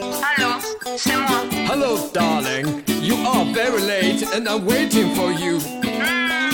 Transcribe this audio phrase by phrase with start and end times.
[0.00, 0.50] Allô,
[0.96, 1.44] c'est moi.
[1.68, 2.84] Hello, darling.
[3.02, 5.58] You are very late and I'm waiting for you.
[5.82, 6.50] Hmm,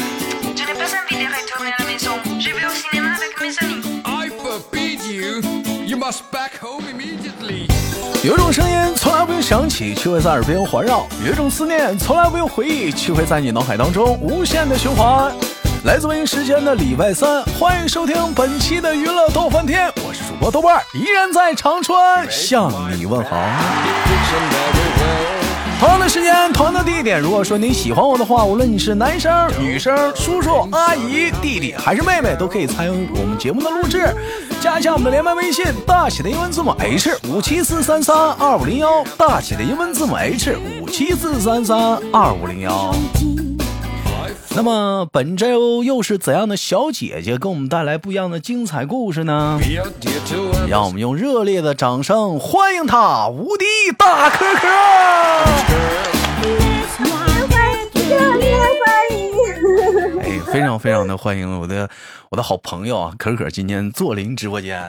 [0.56, 2.12] je n'ai pas envie de retourner à la maison.
[2.38, 3.82] Je vais au cinéma avec mes amis.
[4.06, 5.42] I forbid you.
[5.86, 7.68] You must back home immediately.
[8.22, 15.30] 有一种声音从来不用响起，却会在耳边环绕；有一种思念从来不用回忆，却会在你脑海当中无限的循环。
[15.84, 21.96] 来自北京时间的礼拜三，欢迎收听本期的娱乐逗翻天，我是主播豆瓣儿，依然在长春
[22.28, 23.36] 向你问好。
[25.78, 27.20] 同样的时间，同样的地点。
[27.20, 34.12] 如果说你喜欢我的话，无论你是男生、女生、叔叔、阿姨、弟弟还是妹妹，都可以参与我们节目的录制。
[34.60, 41.78] 加一下我们的连麦微信，大写的英文字母 H 五七四三三二五零幺，大写的英文字母 H 五七四三三
[42.12, 42.92] 二五零幺。
[44.56, 49.58] 那么本周又是怎样的小姐姐给我们带来不一样的精彩故事呢.
[50.68, 53.64] 让我们用热烈的掌声欢迎她，无敌
[53.98, 54.68] 大可可！
[58.08, 60.20] 热烈欢迎！
[60.20, 61.90] 哎，非常非常的欢迎我的
[62.30, 64.80] 我的好朋友啊，可可今天坐临直播间，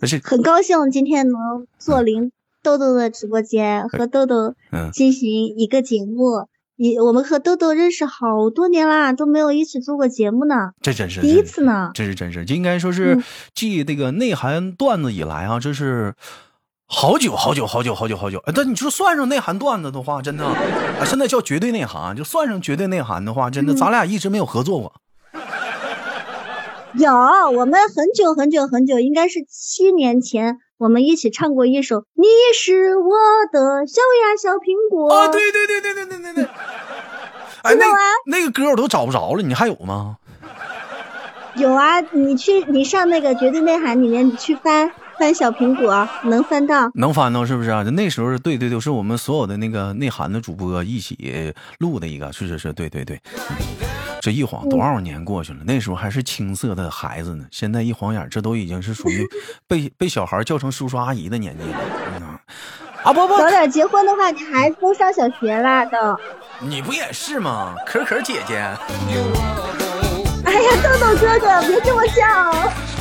[0.00, 2.32] 而且很高兴今天能坐临
[2.62, 6.48] 豆豆的直播间，和豆豆嗯进行一个节目。
[6.76, 11.90] 一我们和豆豆认识好多年啦，都没有一起做过节目呢，这真是第一次呢。
[11.94, 16.14] 这是真是，应该说是嗯继这个内涵段子以来啊，这是
[16.86, 18.38] 好久好久好久好久好久。
[18.46, 24.92] 哎，但你说算上内涵段子的话，真的，啊，现在叫绝对内涵，就算上绝对内涵的话，真的，嗯咱俩一直没有合作过。
[26.94, 27.12] 有，
[27.50, 33.16] 我们很久很久很久，应该是七年前，我们一起唱过一首《你是我
[33.50, 35.10] 的小呀小苹果》。
[35.14, 36.44] 啊，对对对对对对对对。
[37.62, 37.74] 哎，
[38.26, 40.18] 那个歌我都找不着了，你还有吗？
[41.56, 46.90] 有啊，你去你上那个绝对内涵里面，你去翻翻小苹果，能翻到。
[46.96, 47.82] 能翻到是不是啊？
[47.84, 53.18] 那时候对对对，是我们所有的那个内涵的主播一起录的一个，是是是，对对对。
[54.24, 59.22] 这一晃多少年过去了，那时候还是青涩的孩子呢，现在一晃眼，这都已经是属于
[59.68, 61.78] 被被小孩叫成叔叔阿姨的年纪了。
[62.16, 62.40] 嗯啊
[63.02, 65.98] 啊不不，早点结婚的话，你孩子都上小学啦都。
[66.60, 67.74] 你不也是吗？
[67.84, 68.54] 可可姐姐，
[70.46, 72.93] 哎呀，豆豆哥哥，别这么叫。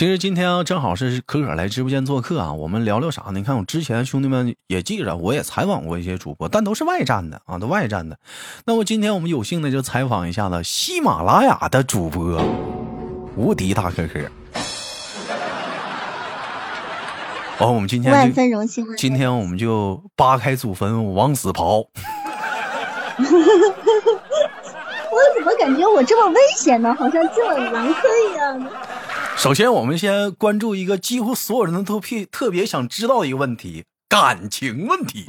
[0.00, 3.32] 其实今天啊，正好是可可来直播间做客啊，我们聊聊啥呢？
[3.34, 8.16] 你看我之前兄弟们也记着，我也采访过一些主播，但都是外站的啊，都外站的。
[8.64, 12.42] 那么今天我们有幸的就采访一下子喜马拉雅的主播
[13.36, 14.20] 无敌大可可。
[17.58, 18.86] 哦，我们今天万分荣幸。
[18.96, 21.84] 今天我们就扒开祖坟往死刨。
[25.12, 26.96] 我怎么感觉我这么危险呢？
[26.98, 28.02] 好像进了狼坑
[28.32, 28.66] 一样。
[29.40, 35.24] 首先，我们先关注一个几乎所有人都特特别想知道的一个问题——感情问题。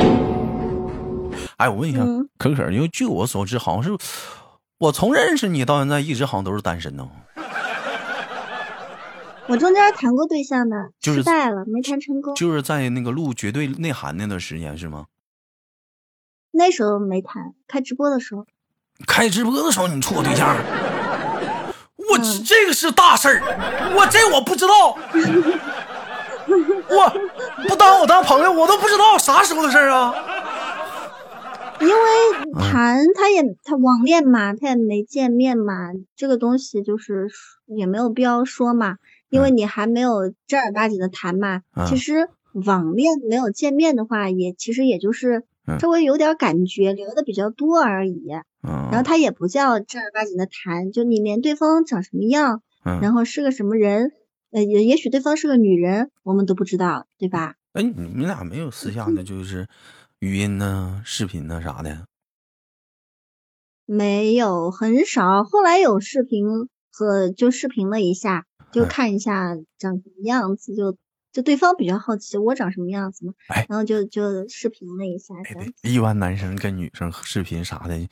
[1.55, 3.97] 哎，我问一下，嗯可可，因为据我所知，好像是
[4.79, 7.09] 我从认识你到现在，一直好像都是单身呢。
[9.47, 12.35] 我中间谈过对象的，就是失败了，没谈成功。
[12.35, 15.05] 就是在那个录绝对内涵那段时间是吗？
[16.51, 18.45] 那时候没谈，开直播的时候。
[19.07, 20.53] 开直播的时候你处过对象？
[22.11, 23.41] 我嗯这个是大事儿，
[23.95, 24.97] 我这我不知道，
[26.89, 30.13] 我不当我当朋友，我都不知道啥时候的事儿啊。
[31.79, 31.93] 因为
[32.53, 35.73] 嗯谈他也他网恋嘛，他也没见面嘛，
[36.15, 37.27] 这个东西就是
[37.65, 38.97] 也没有必要说嘛，
[39.29, 41.61] 因为你还没有正儿八经的谈嘛。
[41.75, 42.29] 嗯其实
[42.65, 45.43] 网恋没有见面的话，也其实也就是
[45.77, 48.23] 嗯稍微有点感觉，聊的比较多而已。
[48.63, 54.11] 嗯，然后他也不叫正儿八经的谈，就你连对方长什么样，嗯然后是个什么人，
[54.51, 57.55] 呃，也也许对方是个女人，我们都不知道，对吧？
[57.73, 59.67] 哎，你们俩没有私下的， 就是
[60.19, 62.05] 语音呢、视频呢啥的？
[63.85, 65.43] 没有，很少。
[65.43, 66.45] 后来有视频
[66.91, 70.95] 和就视频了一下，就嗯看一下长什么样子，就
[71.31, 78.07] 就对方比较好奇我长什么样子嘛，哎然后就就视频了一下哎一般男生跟女生视频啥的，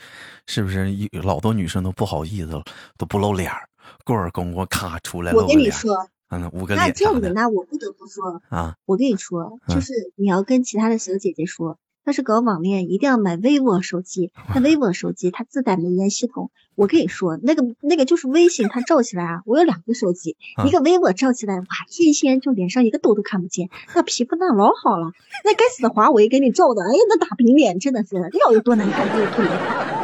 [0.47, 2.63] 是不是一老多女生都不好意思了，
[2.97, 3.67] 都不露脸儿？
[4.05, 8.75] 过会儿功夫咔出来露我跟你说，嗯，捂个那这个脸啥的那我不得不说，啊。
[8.85, 11.77] 我跟你说，嗯就是你要跟其他的小姐姐说，
[12.09, 14.31] 要是搞网恋，一定要买 vivo 手机。
[14.55, 25.11] 那 vivo 手机它自带美颜系统，我跟你说，那个那个就是微信，它照起来啊，我有两个手机， 嗯一个 vivo 照起来，哇，天仙就脸上一个痘都看不见，那皮肤那老好了。
[25.45, 29.99] 那该死的华为给你照的，哎呀，那大饼脸真的是要有多难看就有多难看。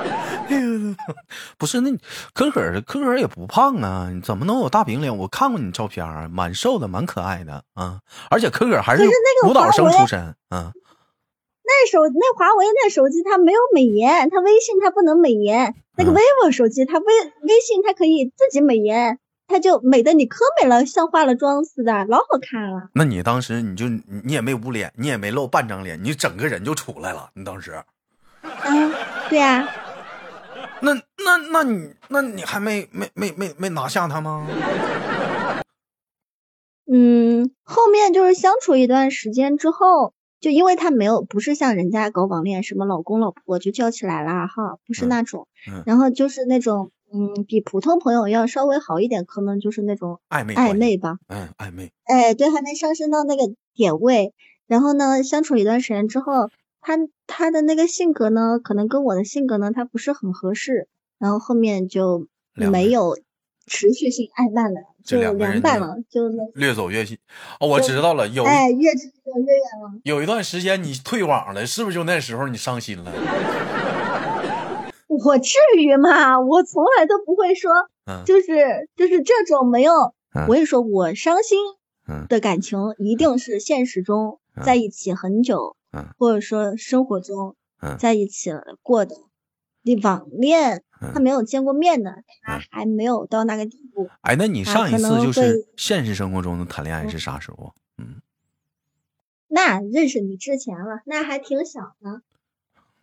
[1.57, 1.91] 不是那
[2.35, 5.17] 可可可可也不胖啊，你怎么能有大饼脸？
[5.17, 7.99] 我看过你照片儿，蛮瘦的，蛮可爱的啊。
[8.29, 9.03] 而且可可还是
[9.47, 10.71] 舞蹈生出身，嗯，
[11.67, 15.75] 那手那华为那手机它没有美颜，它微信它不能美颜。
[15.97, 19.17] 那个嗯 vivo 手机它微微信它可以自己美颜，
[19.47, 22.89] 它就美的你可美了，像化了妆似的，老好看了。
[22.94, 27.29] 那你当时你就你你也没捂脸，你也没露半张脸，你整个人就出来了。
[27.33, 27.83] 你当时，
[28.44, 28.91] 嗯，
[29.29, 29.67] 对 呀、
[30.81, 34.47] 那那那你那你还没没没没没拿下他吗？
[36.91, 40.13] 嗯，后面就是相处一段时间之后，
[40.45, 45.81] 就因为他没有不是像人家搞网恋，什么老公老婆就叫起来了哈，不是嗯那种，嗯。
[45.88, 54.36] 然后就是那种嗯比普通朋友要稍微好一点，可能就是那种暧昧，暧昧吧，嗯，暧昧，哎，对，还没上升到那个点位。
[54.68, 56.95] 然后呢，相处一段时间之后，他
[57.25, 60.88] 他的那个性格呢，可能跟我的性格呢，他不是很合适，
[61.18, 63.18] 然后后面就没有
[63.65, 67.17] 持续性爱伴了，就凉拌了，就那越走越近。
[67.59, 69.01] 哦，我知道了，有一哎，越走
[69.38, 70.00] 越远了。
[70.03, 73.12] 有一段时间你退网了，是不是就那时候你伤心了？
[75.07, 76.39] 我至于吗？
[76.39, 77.71] 我从来都不会说，
[78.06, 79.91] 嗯就是就是这种没有。
[80.35, 81.57] 嗯我跟你说，我伤心
[82.09, 88.51] 嗯的感情一定是现实中嗯在一起很久，嗯或者说生活中嗯在一起
[88.83, 89.15] 过的。
[89.85, 94.09] 你网恋嗯他没有见过面的，他嗯还没有到那个地步。
[94.21, 97.75] 哎，那你啊上一次就是现实生活中的谈恋爱是啥时候？
[97.99, 98.19] 嗯，
[99.47, 102.21] 那认识你之前了，那还挺小呢。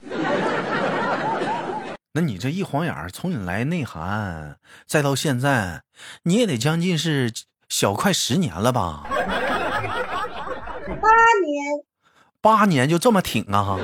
[2.14, 5.84] 那你这一晃眼儿，从你来内涵，再到现在，
[6.24, 7.32] 你也得将近是
[7.68, 9.04] 小快十年了吧？
[9.06, 9.14] 八
[11.46, 11.84] 年，
[12.40, 13.78] 八年就这么挺啊？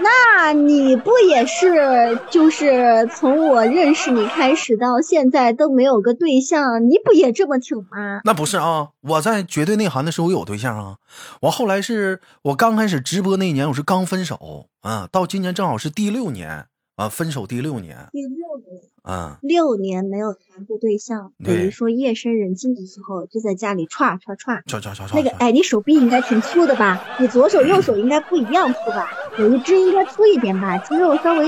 [0.00, 8.20] 那你不也是就是从我认识你开始到现在都没有个对象，你不也这么挺吗？
[8.24, 10.96] 那不是啊，我在绝对内涵的时候有对象啊。
[11.42, 16.66] 我后来是我刚开始直播那一年，我是刚分手啊，到今年正好是第六年
[16.96, 18.67] 啊，分手第六年第六年，
[19.12, 19.38] 啊。
[19.42, 24.62] 六年没有谈过对象，等对于说夜深人静的时候就在家里歘歘歘。
[24.64, 27.02] 唰唰唰唰，那个，哎，你手臂应该挺粗的吧？
[27.18, 29.10] 你左手右手应该不一样粗吧？
[29.38, 31.46] 有一只应该粗一点吧，肌肉稍微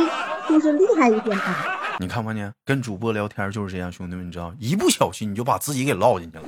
[0.48, 1.76] 就是厉害一点吧。
[1.98, 2.50] 你看没见？
[2.64, 6.44] 跟主播聊天就是这样，兄弟们，你知道，一不小心你就把自己给唠进去了，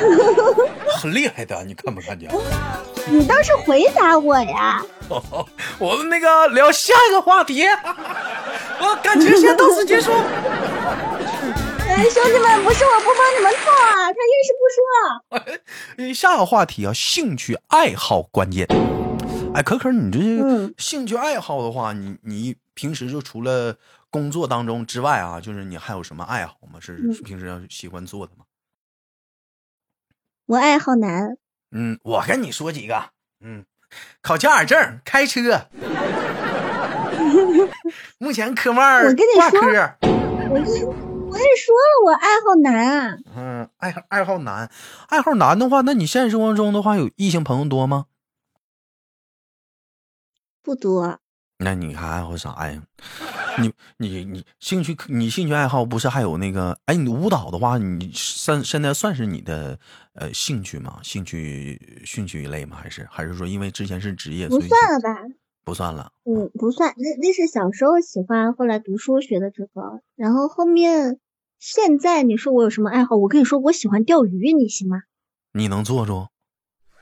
[0.98, 2.30] 很厉害的，你看没看见？
[3.10, 4.82] 你倒是回答我呀！
[5.78, 7.64] 我们那个聊下一个话题，
[8.82, 10.10] 我感情先到此结束。
[10.12, 14.80] 哎，兄弟们，不是我不帮你们套啊，他硬是不说。
[15.98, 18.66] 呃下个话题啊，兴趣爱好关键。
[19.54, 23.76] 哎，可可，你这嗯兴趣爱好的话，你你平时就除了
[24.08, 26.80] 工作当中之外啊，就是你还有什么爱好吗？
[26.80, 26.94] 是
[27.24, 28.44] 平时要喜欢做的吗？
[30.46, 31.36] 我爱好男，
[31.72, 33.10] 嗯，我跟你说几个，
[33.40, 33.64] 嗯，
[34.22, 35.66] 考驾驶证、开车，
[38.18, 40.62] 目前科目二我跟你说我跟
[41.30, 43.18] 我跟你说了，我爱好男啊。
[43.36, 44.70] 嗯，爱好爱好男，
[45.08, 48.06] 爱好男的话，那你现实生活中的话，有异性朋友多吗？
[50.62, 51.18] 不多，
[51.58, 52.82] 那你还爱好啥呀？
[53.58, 56.78] 你你你兴趣你兴趣爱好不是还有那个？
[56.86, 59.78] 哎，你舞蹈的话，你现现在算是你的
[60.14, 60.98] 呃兴趣吗？
[61.02, 62.76] 兴趣兴趣一类吗？
[62.80, 65.16] 还是还是说因为之前是职业，不算了吧？
[65.64, 66.12] 不算了？
[66.24, 71.18] 嗯，不算，那那是小时候喜欢，后来读书学的这个，然后后面
[71.58, 73.16] 现在你说我有什么爱好？
[73.16, 75.02] 我跟你说，我喜欢钓鱼，你行吗？
[75.52, 76.26] 你能做住？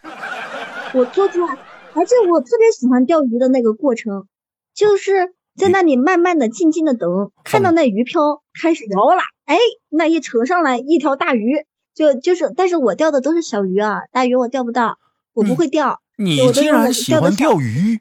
[0.94, 1.58] 我做出来，
[1.94, 4.26] 而且我特别喜欢钓鱼的那个过程，
[4.74, 9.56] 就是在那里慢慢的、静静的等，看到那鱼漂开始摇了，哎，
[9.88, 14.98] 那一扯上来一条大鱼，就就是，但是我钓的都是小鱼啊，大鱼我钓不到，
[15.32, 16.00] 我不会钓。
[16.20, 18.00] 你竟然喜欢钓鱼？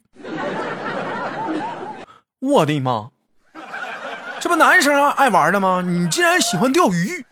[2.40, 3.12] 我的妈！
[4.40, 5.84] 这不男生啊爱玩的吗？
[5.86, 7.24] 你竟然喜欢钓鱼？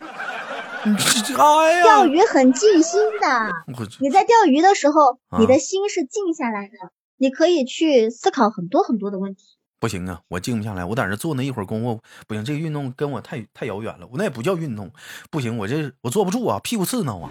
[0.84, 1.82] 你这这哎呀！
[1.82, 3.50] 钓鱼很静心的，
[3.98, 9.42] 你在钓鱼的时候，啊你的心是静下来的，你可以去思考很多很多的问题。
[9.80, 14.88] 不行啊，我静不下来，我在这坐那一会儿功夫，不行，这个运动跟我太太遥远了，我那也不叫运动，
[15.32, 17.28] 不行，我这我坐不住啊，屁股刺挠啊。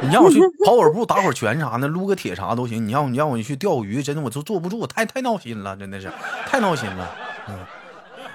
[0.00, 2.86] 你让我去跑会儿步、打会儿拳啥的，撸个铁啥都行。
[2.86, 6.10] 你让你让我去钓鱼，真的我就坐不住，太太闹心了，真的是
[6.46, 7.10] 太闹心了。
[7.48, 7.58] 嗯，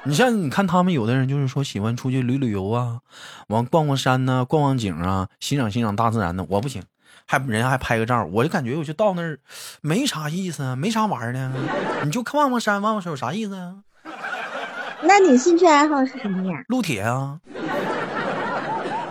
[0.03, 2.99] 你像你看他们有的人就是说喜欢出去旅旅游啊，
[3.47, 6.45] 完逛逛山呐、逛逛景啊，欣赏欣赏大自然的。
[6.49, 6.83] 我不行，
[7.25, 9.39] 还人家还拍个照，我就感觉我就到那儿
[9.81, 11.51] 没啥意思啊，没啥玩儿的，
[12.03, 13.75] 你就看望望山望望水有啥意思啊？
[15.01, 16.63] 那你兴趣爱好是什么呀？
[16.67, 17.39] 撸铁啊，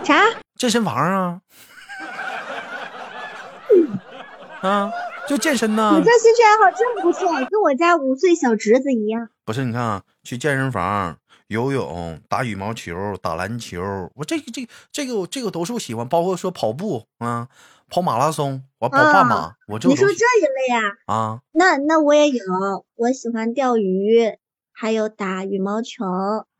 [0.03, 0.15] 啥？
[0.55, 1.39] 健身房啊，
[4.63, 4.89] 啊，
[5.27, 9.29] 就健身呐、你这兴趣爱好真不错，跟我家五岁小侄子一样。
[9.43, 11.17] 不是，你看啊，去健身房
[11.47, 13.81] 游泳、打羽毛球、打篮球，
[14.15, 17.49] 我这个这个这个这个都是我喜欢，包括说跑步啊，
[17.89, 21.13] 跑马拉松，我跑半马，啊我你说这一类啊？
[21.13, 22.45] 啊，那那我也有，
[22.95, 24.37] 我喜欢钓鱼，
[24.71, 26.05] 还有打羽毛球、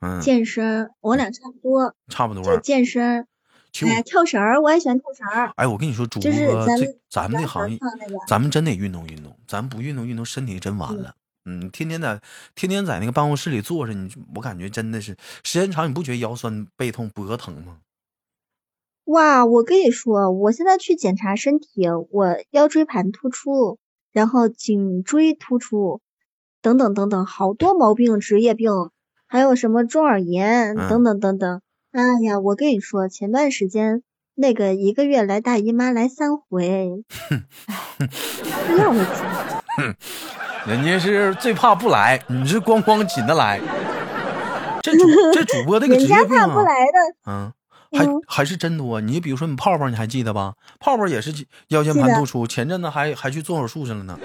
[0.02, 2.44] 嗯，健身，我俩差不多，差不多。
[2.44, 3.28] 就健身。
[3.74, 7.80] 其实我哎，跳绳儿，我也喜欢跳绳儿，哎，我跟你说，主播就是咱这们咱们这行
[8.28, 11.16] 咱们真得运动运动，咱不运动运动，身体真完了。
[11.46, 12.22] 嗯，天天在
[12.56, 17.80] 天天在那个办公室里坐着，你我感觉真的是时间长，你不觉得腰酸背痛脖疼吗？
[19.06, 23.80] 哇，我跟你说，我现在去检查身体，我腰椎盘突出，
[24.12, 26.00] 然后颈椎突出，
[26.62, 28.72] 等等等等，好多毛病，职业病，
[29.28, 31.62] 还有什么中耳炎嗯等等等等。
[31.94, 34.02] 哎呀，我跟你说，前段时间
[34.34, 37.38] 那个一个月来大姨妈来三回，哎，
[38.68, 39.06] 不要我
[39.78, 39.96] 哼，
[40.66, 43.62] 人家是最怕不来，你是咣咣紧的来。
[44.82, 46.98] 这主这主播这个 职人家业病啊，怕不来的，
[47.28, 47.54] 嗯，
[47.92, 49.00] 还嗯还是真多。
[49.00, 50.56] 你比如说你泡泡，你还记得吧？
[50.80, 51.32] 泡泡也是
[51.68, 54.18] 腰间盘突出，前阵子还还去做手术去了呢。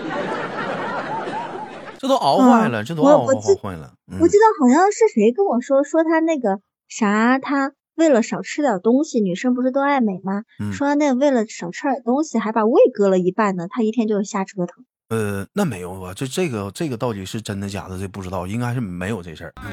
[1.99, 3.93] 这都熬坏嗯了，这都熬坏坏了。
[4.11, 10.43] 嗯我记得好像是谁跟我说，说他那个啥，他为了少吃点东西，女生不是都爱美吗？
[10.61, 13.67] 嗯说那为了少吃点东西，还把胃割了一半呢。
[13.69, 14.85] 他一天就是瞎折腾。
[15.11, 16.13] 呃，那没有吧？
[16.15, 17.99] 这这个这个到底是真的假的？
[17.99, 19.53] 这不知道，应该是没有这事儿。
[19.65, 19.73] 嗯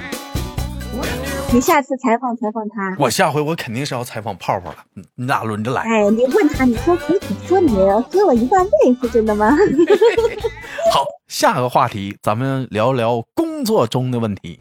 [1.53, 5.81] 你下次采访采访他，我下回我肯定是要采访泡泡了，嗯你俩轮着来。
[5.83, 6.97] 哎，你问他，你说
[7.29, 7.75] 你说你
[8.09, 9.51] 割了一半胃是真的吗？
[10.91, 14.59] 好，下个话题，咱们聊聊工作中的问题。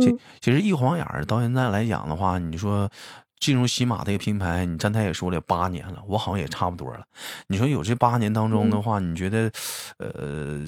[0.00, 2.90] 其嗯其实一晃眼儿到现在来讲的话，你说
[3.38, 7.04] 进入喜马这个平台，你站台也说了八年了，我好像也差不多了。
[7.48, 9.50] 你说有这八年当中的话，你觉得，
[9.98, 10.64] 呃，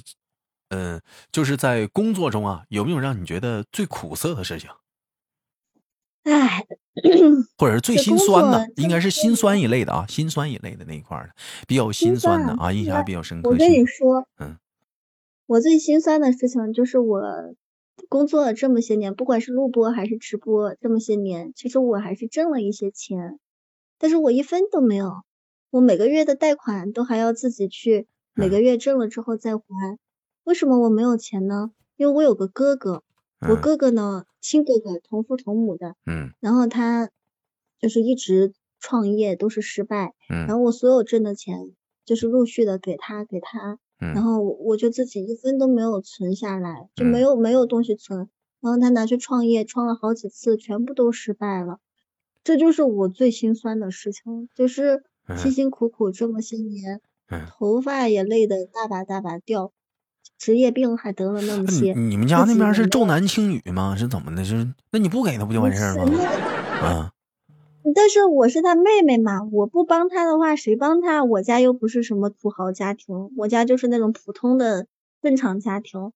[0.68, 1.00] 呃，
[1.32, 4.68] 就是在工作中啊，有没有让你觉得最苦涩的事情，
[6.24, 6.62] 哎，
[7.56, 8.70] 或者是最心酸的？
[8.76, 11.30] 应该是心酸一类的啊，心酸一类的那一块的，
[11.66, 13.48] 比较心酸的啊，印象还比较深刻。
[13.48, 14.58] 我跟你说，嗯，
[15.46, 17.22] 我最心酸的事情就是我
[18.08, 23.38] 工作了这么些年，不管是录播还是直播，这么些年，其实我还是挣了一些钱，
[23.98, 25.22] 但是我一分都没有，
[25.70, 29.98] 我每个月的贷款都还要自己去，每个月挣了之后再还。
[30.44, 31.72] 为什么我没有钱呢？
[31.96, 33.02] 因为我有个哥哥，
[33.40, 33.60] 我嗯。
[33.60, 36.32] 哥哥呢，亲哥哥，同父同母的，嗯。
[36.40, 37.10] 然后他
[37.80, 41.72] 就是一直创业都是失败，然嗯后我所有挣的钱
[42.04, 48.28] 就是陆续的给他给他，然嗯后我我就自己一分都没有存下来，就嗯没有没有东西存，
[48.60, 51.78] 然后他拿去创业，创了好几次，全部都失败了，
[52.44, 55.02] 这就是我最心酸的事情，就是
[55.36, 57.00] 辛嗯辛苦苦这么些年，
[57.30, 57.46] 嗯。
[57.50, 59.72] 头发也累得大把大把掉，
[60.38, 63.96] 职业病还得了那么些，你们家那边是重男轻女吗？
[63.98, 64.44] 是怎么的？
[64.44, 66.24] 是那你不给他不就完事儿是吗？
[66.82, 67.12] 啊，
[67.94, 71.24] 但是我是他妹妹嘛，我不帮他的话，谁帮他？
[71.24, 74.86] 我家又不是什么土豪家庭，我家就是那种普通的
[75.22, 76.12] 正常家庭。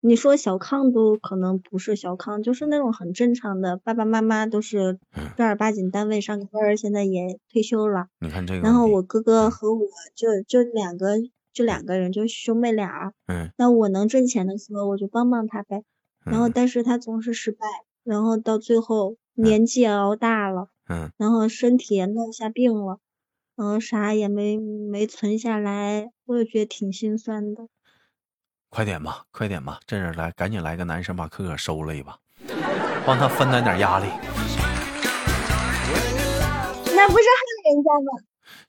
[0.00, 8.06] 你说小康都可能不是小康，就是那种很正常的，爸爸妈妈都是嗯正儿八经单位上个班，现在也退休了。
[8.20, 11.16] 你看这个，然后我哥哥和我就就两个
[11.52, 13.12] 就两个人，就兄妹俩。
[13.26, 15.82] 嗯那我能挣钱的时候，我就帮帮他呗。
[16.24, 17.66] 然后嗯但是他总是失败，
[18.04, 20.68] 然后到最后年纪也熬大了。
[20.88, 22.98] 嗯然后身体也落下病了，
[23.56, 27.68] 然后啥也没没存下来，我也觉得挺心酸的。
[28.70, 32.18] 快点吧，快点吧，这人来，赶紧来个男生把可可收了一把，
[33.06, 34.06] 帮他分担点压力。
[36.94, 37.40] 那不是害
[37.70, 38.22] 人家吗？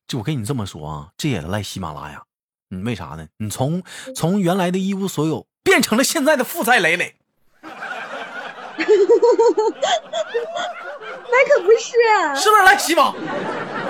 [0.08, 2.24] 就我跟你这么说啊，这也赖喜马拉雅。
[2.70, 3.28] 你为啥呢？
[3.38, 3.82] 你从
[4.16, 7.16] 从原来的一无所有变成了现在的负债累累。
[11.32, 13.14] 那可不是啊，是不是来喜马？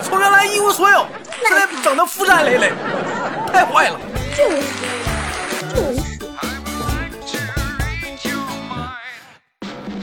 [0.02, 1.06] 从原来一无所有，
[1.42, 2.72] 现在整的负债累累，
[3.52, 4.00] 太坏了。
[4.36, 4.62] 就是
[5.74, 6.10] 就是。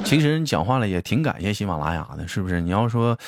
[0.05, 2.61] 其实你讲话了也挺感谢喜马拉雅的，是不是？
[2.61, 3.19] 你要说，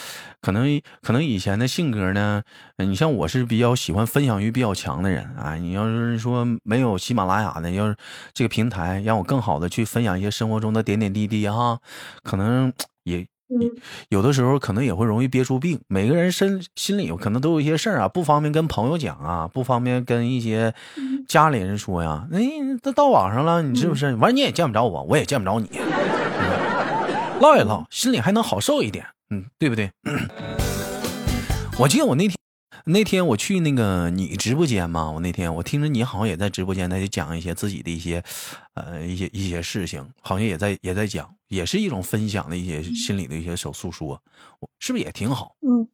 [0.41, 2.41] 可能可能以前的性格呢，
[2.77, 5.57] 呃你像我是比较喜欢分享欲比较强的人啊。
[5.57, 7.97] 你要是说没有喜马拉雅的，要是
[8.33, 11.81] 这个平台让我更好的去分享一些生活中的点点滴滴哈，
[12.23, 12.73] 可能
[13.03, 13.71] 也嗯
[14.11, 15.81] 有的时候可能也会容易憋出病。
[15.89, 20.75] 每个人身心里有可能都有一些事儿啊，不方便跟朋友讲啊，不方便跟一些
[21.27, 22.27] 家里人说呀。
[22.31, 22.39] 那、
[22.83, 24.15] 都到网上了，你是不是？
[24.17, 29.91] 完你也见不着我，我也见不着你，嗯唠一唠，心里还能好受一点，嗯，对不对？
[31.79, 32.38] 我记得我那天。
[32.91, 38.25] 那天我去那个你直播间嘛，我那天我听着你好像也在直播间，在讲一些自己的一些，
[38.73, 44.23] 呃，一些一些事情，好像也在也在讲，也是一种分享的一些心里的一些小诉说，
[44.79, 45.55] 是不是也挺好？
[45.61, 45.89] 嗯，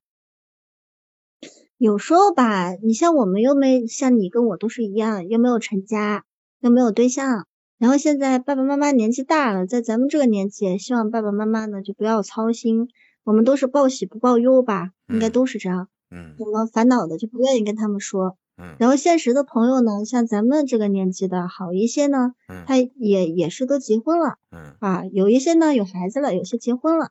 [1.78, 6.24] 有时候吧，你像我们又没像你跟我都是一样，又没有成家，
[6.60, 12.88] 又没有对象，然后现在爸爸妈妈年纪大了，在咱们这个年纪，希望爸爸妈妈呢就不要操心，
[13.24, 15.88] 我们都是报喜不报忧吧，应该都是这样。
[16.14, 18.36] 嗯有了烦恼的就不愿意跟他们说。
[18.56, 27.10] 嗯然后现实的朋友呢，像咱们这个年纪的好一些呢，嗯他也也是都结婚了嗯啊，有一些呢有孩子了，有些结婚了。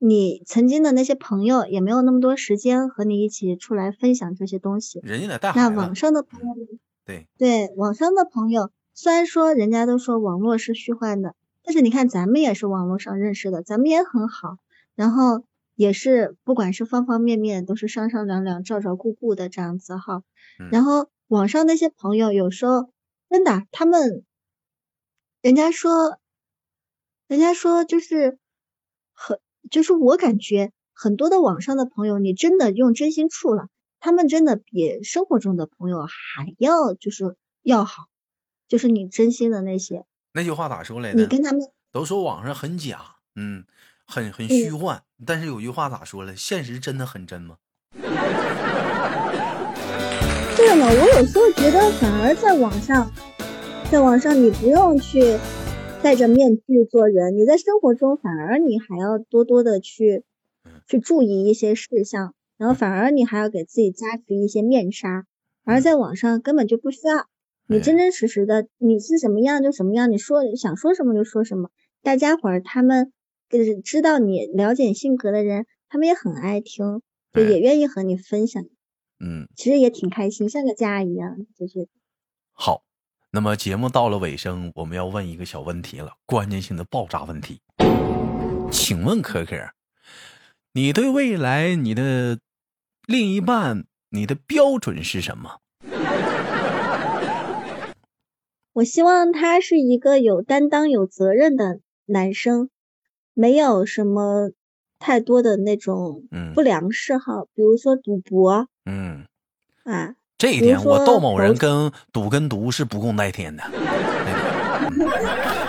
[0.00, 5.00] 你曾经的那些朋友也没有那么多时间和你一起出来分享这些东西。
[5.02, 14.56] 人家的大那网上的朋友呢，对，对网上的朋友，虽然说人家都说网络是虚幻的，但是你看咱们也是网络上认识的，咱们也很好，
[14.94, 15.42] 然后
[15.78, 20.24] 也是不管是方方面面都是商商量量、照照顾顾的这样子哈。
[20.58, 22.90] 嗯然后网上那些朋友有时候
[23.30, 24.24] 真的，他们
[25.40, 26.18] 人家说，
[27.28, 28.38] 人家说就是
[29.12, 29.38] 很，
[29.70, 33.68] 就是我感觉很多的网上的朋友，你真的用真心处了，
[34.00, 38.08] 他们真的比生活中的朋友还要就是要好，
[38.66, 41.20] 就是你真心的那些，那句话咋说来着？
[41.20, 41.60] 你跟他们
[41.92, 43.64] 都说网上很假，嗯，
[44.10, 46.34] 很很虚幻，但是有句话咋说了？
[46.34, 47.58] 现实真的很真吗？
[50.56, 53.12] 对了，我有时候觉得反而在网上，
[53.92, 55.38] 在网上你不用去
[56.02, 60.24] 戴着面具做人，你在生活中反而你还要多多的去
[60.88, 65.26] 去注意一些事项，然后反而你还要给自己加持一些面纱，
[65.64, 67.26] 而在网上根本就不需要，
[67.66, 71.68] 你真真实实的你是什么样就什么样，你说想说什么就说什么，
[72.02, 73.12] 大家伙儿他们
[73.48, 77.02] 就是知道你了解你性格的人，他们也很爱听，
[77.32, 78.62] 就也愿意和你分享。
[79.20, 81.88] 嗯，其实也挺开心，像个家一样，就是
[82.52, 82.82] 好。
[83.30, 87.60] 那么节目到了尾声，我们要问一个小问题了，关键性的爆炸问题。
[88.70, 89.70] 请问可可，
[90.72, 92.38] 你对未来你的
[93.06, 95.60] 另一半，你的标准是什么？
[98.72, 102.70] 我希望他是一个有担当、有责任的男生，
[103.38, 104.50] 没有什么
[104.98, 109.26] 太多的那种嗯不良嗜好，比如说赌博嗯，
[109.84, 110.16] 啊。
[110.36, 113.62] 这一点我窦某人跟赌跟毒是不共戴天的。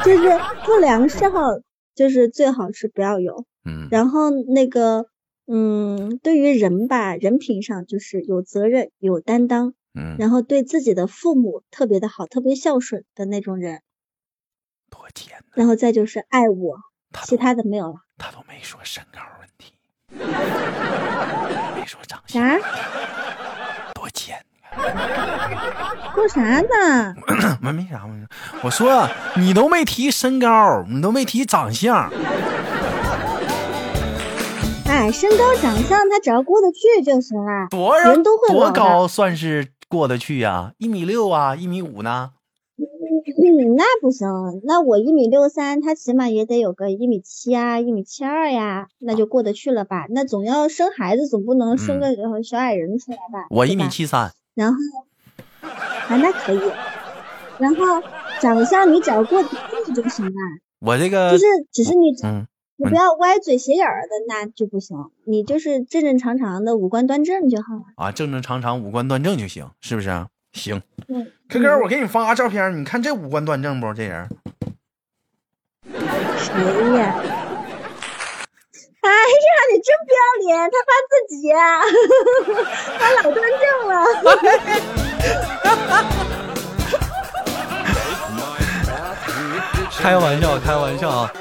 [0.03, 1.39] 就是不良嗜好，
[1.93, 3.45] 就是最好是不要有。
[3.65, 5.05] 嗯然后那个，
[5.45, 13.81] 嗯，对于人吧，人品上就是有责任、有担当，嗯，然后对自己的父母特别的好，特别孝顺的那种人。
[14.89, 15.45] 多钱呢？
[15.53, 16.77] 然后再就是爱我，
[17.23, 17.95] 其他的没有了。
[18.17, 19.73] 他都没说身高问题，
[21.75, 22.59] 没说长相，啥？
[23.93, 24.37] 多尖？
[26.13, 27.15] 说啥呢？
[27.61, 28.01] 没没啥。
[28.61, 32.11] 我说你都没提身高，你都没提长相，
[34.85, 37.67] 哎，身高长相他只要过得去就行了。
[37.69, 42.31] 多少人都会多高算是过得去呀、一米六啊，一米五呢？
[43.37, 44.27] 嗯，那不行，
[44.63, 50.05] 那我一米六三，他起码也得有个一米七啊，一米七二呀，那就过得去了吧？
[50.09, 53.47] 那总要生孩子，总不能生个呃小矮人出来吧？
[53.49, 54.79] 我一米七三，然后
[55.61, 56.61] 啊，那可以。
[57.59, 57.83] 然后
[58.39, 59.49] 长相你只要过得
[59.85, 60.31] 去就行了，
[60.79, 64.95] 我这个就是只是你嗯你不要歪嘴斜眼儿的，那就不行。
[65.25, 67.83] 你就是正正常常的五官端正就好了。
[67.97, 70.29] 啊正正常常五官端正就行，是不是啊？
[70.53, 73.93] 行，嗯，可可，我给你发个照片，你看这五官端正不？
[73.93, 74.27] 这人
[76.37, 76.53] 谁
[76.97, 77.15] 呀？
[79.01, 80.49] 哎呀，你真不要脸！
[80.69, 81.57] 他发自己呀、
[82.99, 83.93] 他老端正了。
[90.01, 91.31] 开玩笑，开玩笑啊！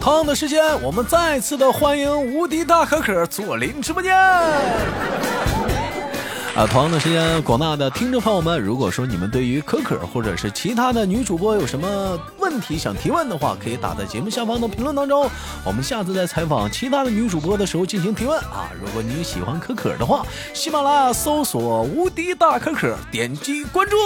[0.00, 4.14] 同样的时间，我们再次的欢迎无敌大可可左邻直播间。
[6.56, 15.28] 啊，同样的时间，广大的听众朋友们，如果说你们对于可可或者是其他的女主播有什么问题想提问的话，可以打在节目下方的评论当中。
[15.62, 18.70] 我们下次在采访其他的女主播的时候进行提问啊。
[18.80, 23.96] 如果你喜欢可可的话，喜马拉雅搜索“无敌大可可”，点击关注。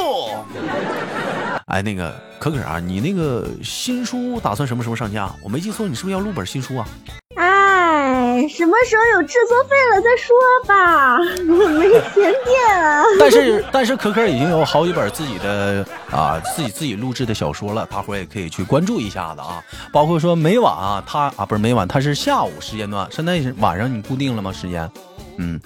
[1.66, 5.32] 哎，那个可可啊，你那个新书打算什么时候上架？
[5.40, 6.88] 我没记错，你是不是要录本新书啊？
[8.48, 13.04] 什么时候有制作费了再说吧，我没钱垫啊。
[13.18, 19.62] 但是但是可可已经有好几本自己的啊自己自己录制的小说了，大伙儿也可以去关注一下子啊。
[19.92, 24.52] 包括说每晚啊，他啊不是每晚，他是下午时间段，现在是晚上你固定了吗？
[24.52, 24.90] 时间？
[25.36, 25.60] 嗯，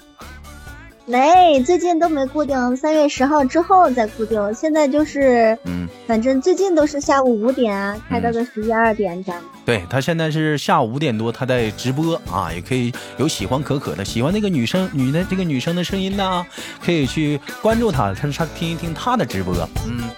[1.07, 4.53] 没，最近都没固定，三月十号之后再固定。
[4.53, 9.39] 现在就是，嗯，反正最近都是下午五点开到个十一二点这样。
[9.63, 16.43] 对他现在是下午五点多，他在直播啊，也可以有喜欢可可的，喜欢那个女生女的这个女生的声音呢，
[16.83, 19.53] 可以去关注他，他他听一听他的直播。
[19.85, 20.09] 嗯，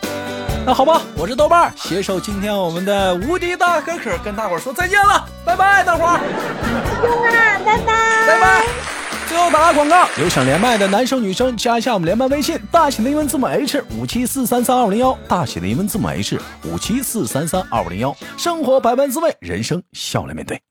[0.65, 6.19] 那好吧，我是豆瓣儿，携手今天我们的无敌大可可，跟大伙儿说再见了，拜拜，大伙儿。
[7.25, 8.96] 再见啦，拜拜，拜拜。
[9.27, 18.15] 最后打个广告，有想连麦的男生女生加一下我们连麦微信，大写的英文字母 H 五七四三三二五零幺，大写的英文字母 H 五七四三三二五零幺。
[18.37, 20.66] 生活百般滋味，人生笑来面对。